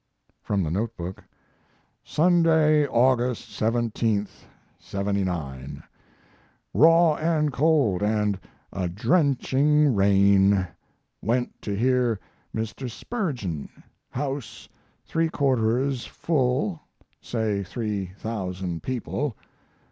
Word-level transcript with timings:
]From 0.41 0.63
the 0.63 0.71
note 0.71 0.97
book: 0.97 1.23
Sunday, 2.03 2.87
August 2.87 3.49
17,'79. 3.49 5.83
Raw 6.73 7.15
and 7.17 7.53
cold, 7.53 8.01
and 8.01 8.39
a 8.73 8.89
drenching 8.89 9.93
rain. 9.93 10.67
Went 11.21 11.61
to 11.61 11.75
hear 11.75 12.19
Mr. 12.51 12.89
Spurgeon. 12.89 13.69
House 14.09 14.67
three 15.05 15.29
quarters 15.29 16.07
full 16.07 16.79
say 17.21 17.61
three 17.63 18.07
thousand 18.17 18.81
people. 18.81 19.35